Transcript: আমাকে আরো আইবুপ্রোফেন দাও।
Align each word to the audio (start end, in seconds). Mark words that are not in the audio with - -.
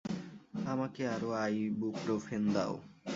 আমাকে 0.65 1.01
আরো 1.07 1.29
আইবুপ্রোফেন 1.35 2.43
দাও। 2.53 2.73